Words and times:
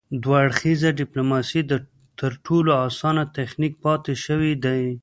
دوه 0.23 0.35
اړخیزه 0.45 0.89
ډیپلوماسي 1.01 1.61
تر 2.19 2.31
ټولو 2.45 2.71
اسانه 2.87 3.23
تخنیک 3.37 3.73
پاتې 3.83 4.13
شوی 4.25 4.51
دی 4.63 4.81